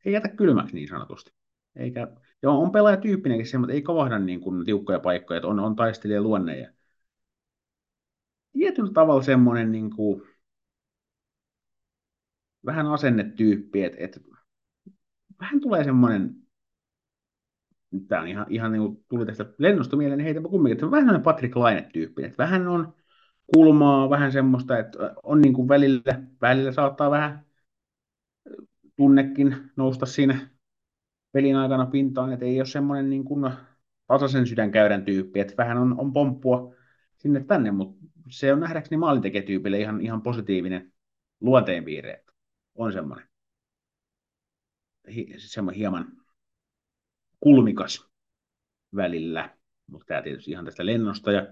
[0.05, 1.31] ei jätä kylmäksi niin sanotusti.
[1.75, 2.07] Eikä,
[2.43, 6.21] joo, on pelaajatyyppinenkin se, mutta ei kavahda niin kuin tiukkoja paikkoja, että on, on taistelija
[6.21, 6.71] luonne ja
[8.53, 10.21] tietyllä tavalla semmoinen niin kuin,
[12.65, 14.19] vähän asennetyyppi, että, että
[15.39, 16.35] vähän tulee semmoinen,
[18.07, 21.01] tämä on ihan, ihan niin kuin tuli tästä lennosta mieleen, niin heitä kumminkin, että vähän
[21.01, 22.93] semmoinen Patrick Laine-tyyppi, että vähän on
[23.55, 27.48] kulmaa, vähän semmoista, että on niin kuin välillä, välillä saattaa vähän
[28.99, 30.49] tunnekin nousta siinä
[31.31, 33.51] pelin aikana pintaan, että ei ole semmoinen niin kuin
[34.07, 36.75] tasaisen sydänkäyrän tyyppi, että vähän on, on pomppua
[37.17, 40.93] sinne tänne, mutta se on nähdäkseni maalintekijätyypille ihan, ihan positiivinen
[41.41, 42.23] luonteenpiirre
[42.75, 43.27] on semmoinen,
[45.37, 46.07] semmoinen hieman
[47.39, 48.09] kulmikas
[48.95, 49.55] välillä,
[49.87, 51.47] mutta tämä tietysti ihan tästä lennosta ja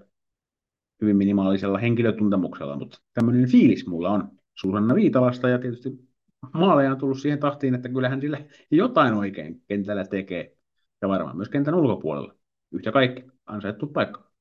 [1.01, 6.07] hyvin minimaalisella henkilötuntemuksella, mutta tämmöinen fiilis mulla on Susanna Viitalasta ja tietysti
[6.53, 10.57] maaleja on tullut siihen tahtiin, että kyllähän sillä jotain oikein kentällä tekee
[11.01, 12.35] ja varmaan myös kentän ulkopuolella.
[12.71, 14.31] Yhtä kaikki ansaittu paikka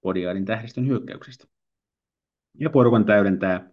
[0.00, 1.46] Podiaadin tähdistön hyökkäyksestä.
[2.58, 3.70] Ja porukan täydentää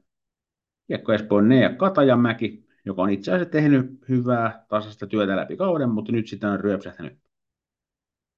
[0.88, 6.12] Kiekko Espoon Nea Katajamäki, joka on itse asiassa tehnyt hyvää tasasta työtä läpi kauden, mutta
[6.12, 7.19] nyt sitten on ryöpsähtänyt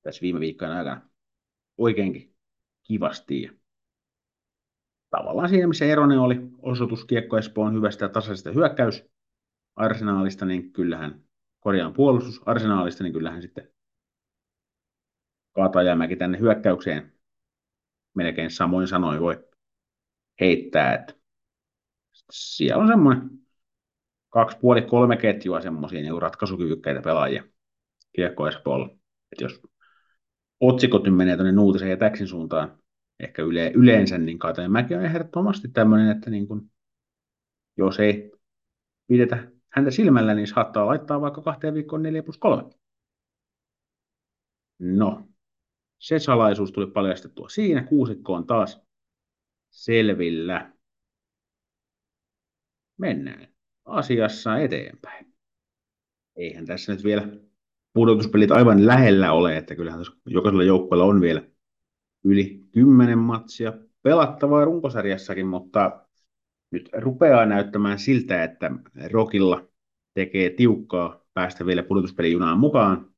[0.02, 1.02] tässä viime viikkojen aikana
[1.78, 2.36] oikeinkin
[2.84, 3.42] kivasti.
[3.42, 3.52] Ja
[5.10, 9.15] tavallaan siinä, missä Eronen oli osoitus Kiekko Espoon hyvästä tasaisesta hyökkäys
[9.76, 11.24] arsenaalista, niin kyllähän
[11.60, 13.70] korjaan puolustus arsenaalista, niin kyllähän sitten
[15.56, 17.14] Katajamäki tänne hyökkäykseen
[18.16, 19.46] melkein samoin sanoin voi
[20.40, 21.14] heittää, että
[22.32, 23.30] siellä on semmoinen
[24.30, 27.44] kaksi puoli kolme ketjua semmoisia niin ratkaisukyvykkäitä pelaajia
[28.16, 28.86] Kiekko Espoolla.
[29.32, 29.62] Että jos
[30.60, 32.80] otsikot nyt menee tuonne Nuutisen ja Täksin suuntaan,
[33.20, 36.72] ehkä yle, yleensä, niin Katajamäki on ehdottomasti tämmöinen, että niin kun,
[37.78, 38.32] jos ei
[39.08, 42.64] pidetä häntä silmällä, niin saattaa laittaa vaikka kahteen viikkoon 4 plus 3.
[44.80, 45.28] No,
[46.00, 47.84] se salaisuus tuli paljastettua siinä.
[47.84, 48.82] Kuusikko on taas
[49.70, 50.74] selvillä
[52.98, 53.48] mennään
[53.86, 55.34] asiassa eteenpäin.
[56.36, 57.28] Eihän tässä nyt vielä
[57.94, 61.42] pudotuspelit aivan lähellä ole, että kyllähän tässä jokaisella joukkueella on vielä
[62.24, 66.05] yli kymmenen matsia pelattavaa runkosarjassakin, mutta
[66.76, 68.72] nyt rupeaa näyttämään siltä, että
[69.12, 69.68] Rokilla
[70.14, 73.14] tekee tiukkaa päästä vielä pudotuspelijunaan mukaan.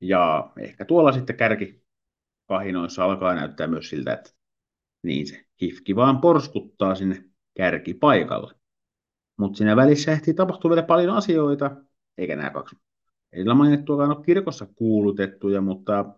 [0.00, 1.82] Ja ehkä tuolla sitten kärki
[2.48, 4.30] kahinoissa alkaa näyttää myös siltä, että
[5.02, 7.24] niin se hifki vaan porskuttaa sinne
[7.56, 8.54] kärkipaikalle.
[9.36, 11.76] Mutta siinä välissä ehtii tapahtua vielä paljon asioita,
[12.18, 12.76] eikä nämä kaksi
[13.32, 16.14] edellä mainittuakaan ole kirkossa kuulutettuja, mutta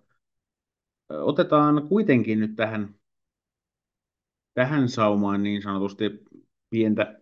[1.09, 2.95] otetaan kuitenkin nyt tähän,
[4.59, 6.05] tähän saumaan niin sanotusti
[6.71, 7.21] pientä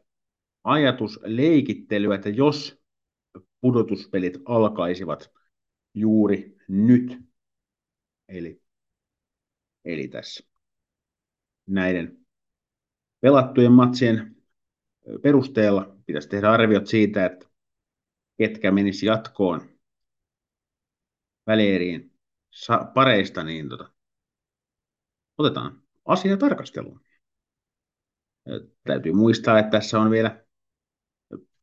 [0.65, 2.83] ajatusleikittelyä, että jos
[3.61, 5.33] pudotuspelit alkaisivat
[5.95, 7.19] juuri nyt,
[8.29, 8.63] eli,
[9.85, 10.45] eli tässä
[11.67, 12.27] näiden
[13.21, 14.37] pelattujen matsien
[15.23, 17.47] perusteella pitäisi tehdä arviot siitä, että
[18.39, 19.79] ketkä menisi jatkoon
[21.47, 22.13] välieriin
[22.95, 23.93] pareista, niin tota,
[25.39, 27.06] otetaan asia tarkasteluun.
[28.85, 30.45] Täytyy muistaa, että tässä on vielä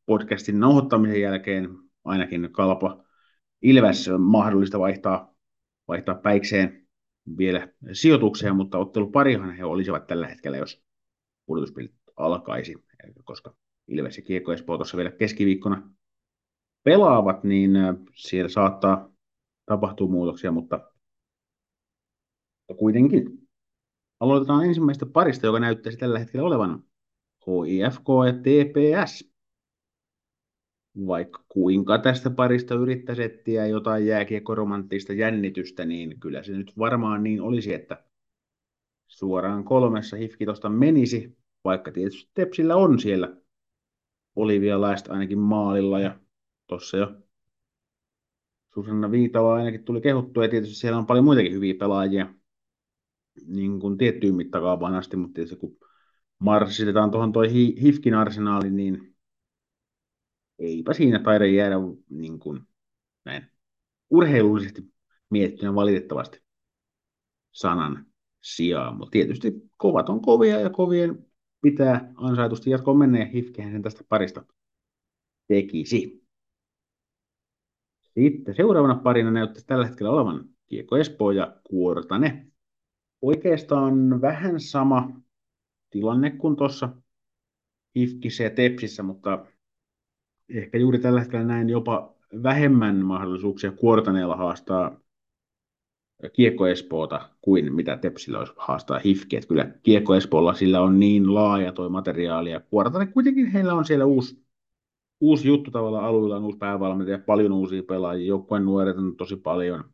[0.05, 1.69] podcastin nauhoittamisen jälkeen
[2.03, 3.03] ainakin kalpa
[3.61, 5.33] Ilves mahdollista vaihtaa
[5.87, 6.87] vaihtaa päikseen
[7.37, 10.83] vielä sijoitukseen, mutta otteluparihan he olisivat tällä hetkellä, jos
[11.45, 12.75] pudotuspelit alkaisi,
[13.23, 13.55] koska
[13.87, 15.93] Ilves ja Kiekko Espoo tuossa vielä keskiviikkona
[16.83, 17.71] pelaavat, niin
[18.15, 19.13] siellä saattaa
[19.65, 20.91] tapahtua muutoksia, mutta
[22.77, 23.42] kuitenkin
[24.23, 26.83] aloitetaan ensimmäistä parista, joka näyttäisi tällä hetkellä olevan
[27.47, 29.33] HIFK ja TPS.
[31.07, 37.41] Vaikka kuinka tästä parista yrittäisi etsiä jotain jääkiekkoromanttista jännitystä, niin kyllä se nyt varmaan niin
[37.41, 38.03] olisi, että
[39.07, 43.35] suoraan kolmessa hifki tuosta menisi, vaikka tietysti Tepsillä on siellä
[44.35, 46.19] Olivia Laist ainakin maalilla ja
[46.67, 47.15] tuossa jo
[48.73, 52.33] Susanna Viitala ainakin tuli kehuttua ja tietysti siellä on paljon muitakin hyviä pelaajia
[53.47, 55.77] niin kuin tiettyyn mittakaavaan asti, mutta tietysti kun
[56.39, 59.15] marssitetaan tuohon toi Hifkin arsenaali, niin
[60.59, 61.75] eipä siinä taida jäädä
[62.09, 62.61] niin kuin,
[63.25, 63.47] näin
[64.09, 64.93] urheilullisesti
[65.29, 66.43] miettynä valitettavasti
[67.51, 68.05] sanan
[68.41, 71.25] sijaan, mutta tietysti kovat on kovia ja kovien
[71.61, 74.45] pitää ansaitusti jatkoon ja Hifkehän sen tästä parista
[75.47, 76.23] tekisi.
[78.13, 82.52] Sitten seuraavana parina näyttäisi tällä hetkellä olevan Kiekko Espoo ja Kuortane.
[83.23, 85.09] Oikeastaan vähän sama
[85.89, 86.89] tilanne kuin tuossa
[87.95, 89.45] Hifkissä ja Tepsissä, mutta
[90.49, 94.99] ehkä juuri tällä hetkellä näin jopa vähemmän mahdollisuuksia Kuortaneella haastaa
[96.33, 99.35] Kiekko Espoota kuin mitä Tepsillä olisi haastaa Hifki.
[99.35, 103.85] Että kyllä Kiekko Espoolla sillä on niin laaja toi materiaali ja Kuortane kuitenkin heillä on
[103.85, 104.45] siellä uusi,
[105.21, 109.93] uusi juttu tavallaan alueella, on uusi päävalmentaja, paljon uusia pelaajia, joukkueen nuoret on tosi paljon.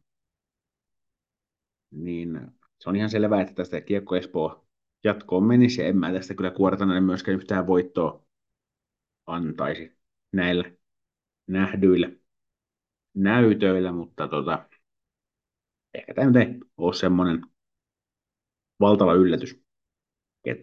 [1.91, 4.65] Niin se on ihan selvää, että tästä Kiekko Espoo
[5.03, 8.25] jatkoon menisi, ja en mä tästä kyllä Kuortanalle myöskään yhtään voittoa
[9.25, 9.97] antaisi
[10.31, 10.71] näillä
[11.47, 12.09] nähdyillä
[13.13, 14.69] näytöillä, mutta tota,
[15.93, 17.41] ehkä tämä nyt ei ole semmoinen
[18.79, 19.61] valtava yllätys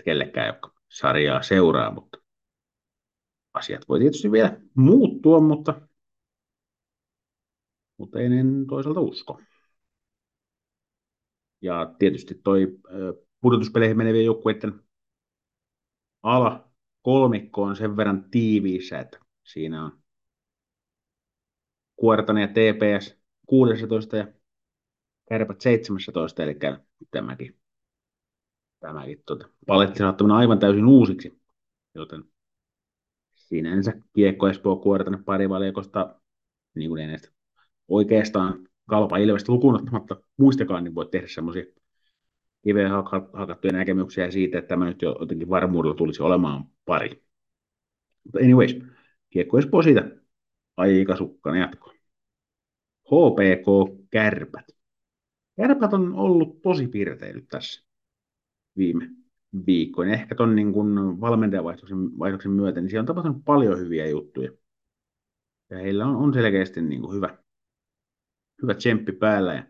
[0.05, 2.19] kellekään, joka sarjaa seuraa, mutta
[3.55, 5.81] asiat voi tietysti vielä muuttua, mutta,
[7.97, 9.41] mutta en toisaalta usko.
[11.63, 12.79] Ja tietysti toi
[13.41, 14.81] pudotuspeleihin menevien joukkueiden
[16.23, 16.71] ala
[17.03, 19.99] kolmikko on sen verran tiiviissä, että siinä on
[21.97, 23.17] Kuortanen ja TPS
[23.47, 24.27] 16 ja
[25.29, 26.57] Kärpät 17, eli
[27.11, 27.59] tämäkin,
[28.81, 31.41] tämäkin tuota, paletti saattaa aivan täysin uusiksi,
[31.95, 32.25] joten
[33.35, 36.21] sinänsä Kiekko Espoo Kuortanen parivaliokosta,
[36.75, 37.19] niin kuin
[37.89, 41.65] oikeastaan kalpa ilmeisesti lukuun ottamatta muistakaan, niin voi tehdä semmoisia
[42.63, 42.91] kiveen
[43.33, 47.23] hakattuja näkemyksiä siitä, että tämä nyt jo jotenkin varmuudella tulisi olemaan pari.
[48.25, 48.79] Mutta anyways,
[49.31, 50.11] kiekko Espoo siitä
[50.77, 51.93] aika sukkana jatko.
[53.05, 54.67] HPK Kärpät.
[55.57, 57.87] Kärpät on ollut tosi pirteilyt tässä
[58.77, 59.11] viime
[59.67, 60.13] viikkoina.
[60.13, 60.75] Ehkä tuon niin
[61.21, 64.51] valmentajavaihdoksen vaihdoksen myötä, niin siellä on tapahtunut paljon hyviä juttuja.
[65.71, 67.39] Ja heillä on, on selkeästi niin kuin hyvä,
[68.63, 69.55] hyvä tsemppi päällä.
[69.55, 69.65] Ja,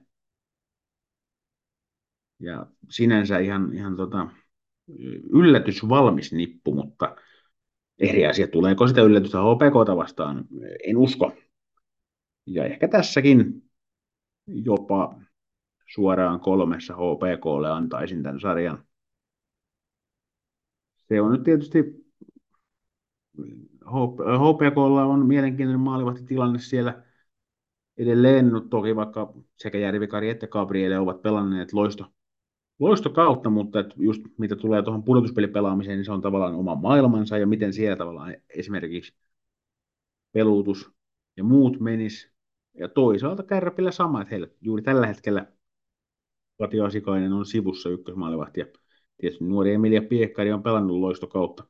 [2.41, 4.29] ja sinänsä ihan, ihan tota,
[5.33, 7.17] yllätys valmis nippu, mutta
[7.99, 8.49] eri asia.
[8.49, 10.45] Tuleeko sitä yllätystä HPKta vastaan?
[10.85, 11.33] En usko.
[12.47, 13.63] Ja ehkä tässäkin
[14.47, 15.21] jopa
[15.95, 18.85] suoraan kolmessa HPKlle antaisin tämän sarjan.
[21.09, 21.85] Se on nyt tietysti
[24.21, 27.06] HPKlla on mielenkiintoinen maalivahtitilanne siellä
[27.99, 32.05] edelleen, no toki vaikka sekä Järvikari että Gabriele ovat pelanneet loisto,
[32.79, 37.39] loisto kautta, mutta että just mitä tulee tuohon pudotuspelipelaamiseen, niin se on tavallaan oma maailmansa
[37.39, 39.15] ja miten siellä tavallaan esimerkiksi
[40.33, 40.91] peluutus
[41.37, 42.37] ja muut menis.
[42.79, 45.47] Ja toisaalta Kärpillä sama, että heillä juuri tällä hetkellä
[46.59, 48.67] Kati Asikainen on sivussa ykkösmaalivahti ja
[49.19, 51.65] tietysti nuori Emilia Piekkari on pelannut loistokautta,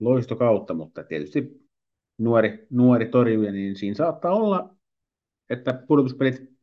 [0.00, 1.68] loistokautta mutta tietysti
[2.18, 4.75] nuori, nuori torjuja, niin siinä saattaa olla,
[5.50, 6.56] että pudotuspelit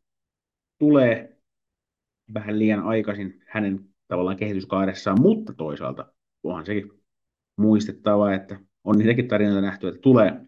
[0.79, 1.37] tulee
[2.33, 6.91] vähän liian aikaisin hänen tavallaan kehityskaaressaan, mutta toisaalta onhan sekin
[7.57, 10.45] muistettava, että on niitäkin tarinoita nähty, että tulee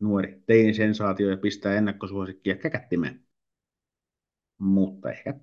[0.00, 3.26] nuori teini-sensaatio ja pistää ennakkosuosikkia käkättimeen.
[4.58, 5.40] Mutta ehkä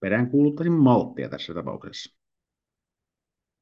[0.00, 2.16] peräänkuuluttaisin malttia tässä tapauksessa.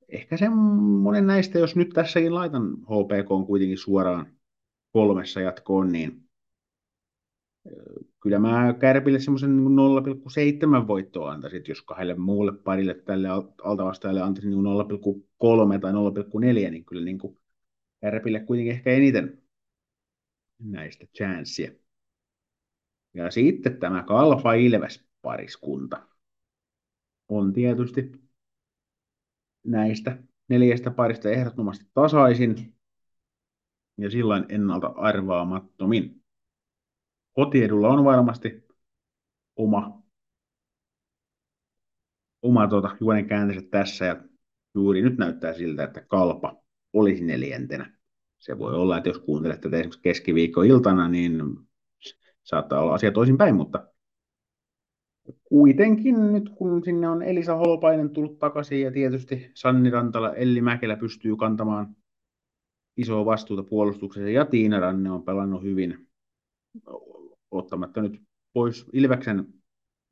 [0.09, 4.37] Ehkä semmoinen näistä, jos nyt tässäkin laitan HPK on kuitenkin suoraan
[4.93, 6.24] kolmessa jatkoon, niin
[8.21, 9.59] kyllä mä Kärpille semmoisen
[10.83, 13.29] 0,7 voittoa antaisin, jos kahdelle muulle parille tälle
[13.65, 17.19] altavastajalle antaisin 0,3 tai 0,4, niin kyllä niin
[18.01, 19.43] Kärpille kuitenkin ehkä eniten
[20.59, 21.73] näistä chanssiä.
[23.15, 26.09] Ja sitten tämä Kalpa Ilves pariskunta
[27.29, 28.13] on tietysti
[29.67, 32.75] näistä neljästä parista ehdottomasti tasaisin
[33.99, 36.24] ja silloin ennalta arvaamattomin.
[37.35, 38.65] Kotiedulla on varmasti
[39.57, 40.03] oma,
[42.43, 44.17] oma tuota, juonen käänteensä tässä ja
[44.75, 46.63] juuri nyt näyttää siltä, että kalpa
[46.93, 47.97] olisi neljäntenä.
[48.39, 51.43] Se voi olla, että jos kuuntelet tätä esimerkiksi keskiviikkoiltana, niin
[52.43, 53.89] saattaa olla asia toisinpäin, mutta
[55.45, 60.97] kuitenkin nyt kun sinne on Elisa Holopainen tullut takaisin ja tietysti Sanni Rantala, Elli Mäkelä
[60.97, 61.97] pystyy kantamaan
[62.97, 66.09] isoa vastuuta puolustuksessa ja Tiina Ranne on pelannut hyvin
[67.59, 69.47] ottamatta nyt pois Ilveksen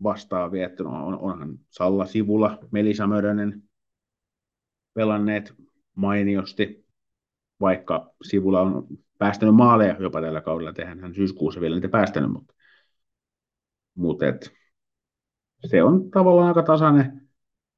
[0.02, 3.62] vastaan viettynä on, onhan Salla Sivula, Melisa Mörönen
[4.94, 5.54] pelanneet
[5.94, 6.86] mainiosti,
[7.60, 8.86] vaikka Sivula on
[9.18, 12.54] päästänyt maaleja jopa tällä kaudella, tehän hän syyskuussa vielä niitä päästänyt, mutta,
[13.94, 14.52] mutta et,
[15.64, 17.28] se on tavallaan aika tasainen.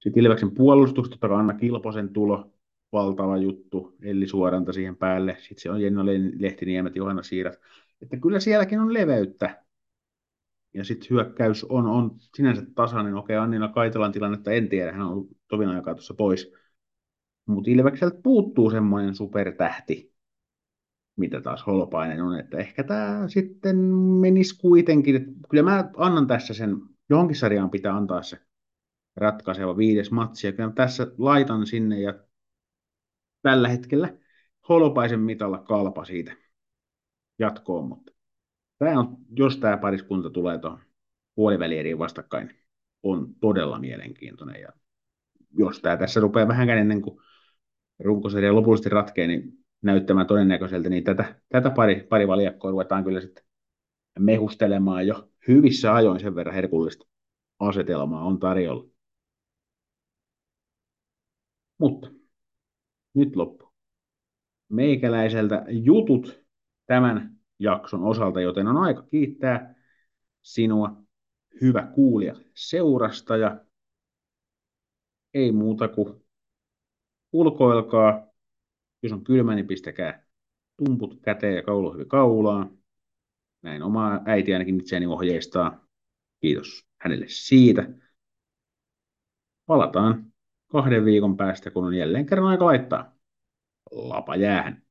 [0.01, 2.53] Sitten Ilveksen puolustus, totta kai Anna Kilposen tulo,
[2.93, 6.05] valtava juttu, Elli Suoranta siihen päälle, sitten se on Jenna
[6.39, 7.59] Lehtiniemet, Johanna Siirat,
[8.03, 9.65] että kyllä sielläkin on leveyttä.
[10.75, 13.15] Ja sitten hyökkäys on, on sinänsä tasainen.
[13.15, 16.53] Okei, Annina Kaitelan tilannetta en tiedä, hän on ollut tovin aikaa tuossa pois.
[17.47, 20.15] Mutta Ilvekseltä puuttuu semmoinen supertähti,
[21.17, 23.77] mitä taas Holopainen on, että ehkä tämä sitten
[24.21, 25.17] menisi kuitenkin.
[25.17, 26.77] Että kyllä mä annan tässä sen,
[27.11, 28.39] johonkin sarjaan pitää antaa se
[29.17, 32.15] ratkaiseva viides matsi, ja kyllä tässä laitan sinne, ja
[33.43, 34.17] tällä hetkellä
[34.69, 36.44] Holopaisen mitalla kalpa siitä
[37.39, 38.13] jatkoon, mutta
[38.79, 40.81] tämä on, jos tämä pariskunta tulee tuohon
[41.35, 42.51] puolivälieriin vastakkain,
[43.03, 44.61] on todella mielenkiintoinen.
[44.61, 44.69] Ja
[45.59, 47.21] jos tämä tässä rupeaa vähän ennen kuin
[47.99, 53.45] runkosarja lopullisesti ratkee, niin näyttämään todennäköiseltä, niin tätä, tätä pari, pari valjakkoa ruvetaan kyllä sitten
[54.19, 57.07] mehustelemaan jo hyvissä ajoin sen verran herkullista
[57.59, 58.91] asetelmaa on tarjolla.
[61.79, 62.11] Mutta
[63.15, 63.73] nyt loppu.
[64.69, 66.44] Meikäläiseltä jutut
[66.87, 69.75] tämän jakson osalta, joten on aika kiittää
[70.43, 70.97] sinua,
[71.61, 73.61] hyvä kuulija, seurasta ja
[75.35, 76.25] ei muuta kuin
[77.33, 78.27] ulkoilkaa.
[79.03, 80.27] Jos on kylmä, niin pistäkää
[80.77, 82.79] tumput käteen ja kauluhyvi kaulaan.
[83.63, 85.87] Näin omaa äiti ainakin itseäni ohjeistaa.
[86.41, 87.89] Kiitos hänelle siitä.
[89.67, 90.33] Palataan
[90.73, 93.15] kahden viikon päästä, kun on jälleen kerran aika laittaa
[93.91, 94.83] lapa jäähän.